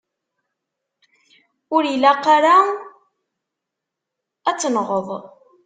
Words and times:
Ur 1.75 1.83
ilaq 1.93 2.23
ara 2.35 2.55
ad 4.49 4.57
tenɣeḍ. 4.59 5.07